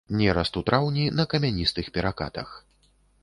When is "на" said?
1.17-1.27